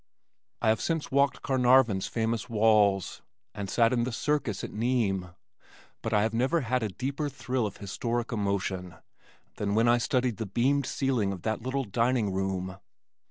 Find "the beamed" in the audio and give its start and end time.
10.37-10.87